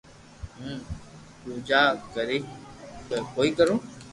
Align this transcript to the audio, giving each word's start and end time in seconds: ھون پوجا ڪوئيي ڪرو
ھون 0.57 0.73
پوجا 1.41 1.81
ڪوئيي 2.13 3.51
ڪرو 3.57 3.75